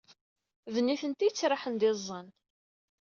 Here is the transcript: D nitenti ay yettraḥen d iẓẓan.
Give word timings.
D 0.73 0.75
nitenti 0.81 1.23
ay 1.23 1.29
yettraḥen 1.29 1.75
d 1.77 1.81
iẓẓan. 1.89 2.27